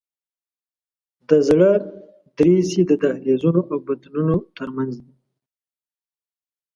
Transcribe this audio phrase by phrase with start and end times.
[1.29, 1.71] د زړه
[2.37, 5.15] دریڅې د دهلیزونو او بطنونو تر منځ دي.